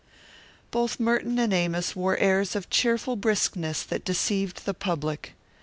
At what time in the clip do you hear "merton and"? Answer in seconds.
0.99-1.53